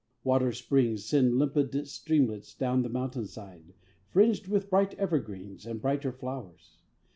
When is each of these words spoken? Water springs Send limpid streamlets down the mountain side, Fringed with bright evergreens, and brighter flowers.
Water 0.23 0.51
springs 0.51 1.05
Send 1.05 1.37
limpid 1.37 1.87
streamlets 1.87 2.55
down 2.55 2.81
the 2.81 2.89
mountain 2.89 3.27
side, 3.27 3.75
Fringed 4.09 4.47
with 4.47 4.67
bright 4.67 4.95
evergreens, 4.95 5.67
and 5.67 5.79
brighter 5.79 6.11
flowers. 6.11 6.79